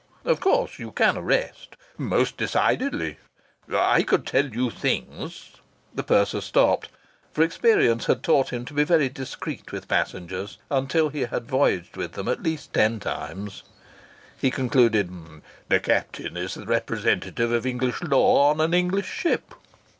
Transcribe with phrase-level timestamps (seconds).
[0.25, 3.19] "Of course you can arrest?" "Most decidedly.
[3.71, 5.51] I could tell you things"
[5.93, 6.89] The purser stopped,
[7.31, 11.97] for experience had taught him to be very discreet with passengers until he had voyaged
[11.97, 13.61] with them at least ten times.
[14.39, 15.11] He concluded:
[15.69, 19.53] "The captain is the representative of English law on an English ship."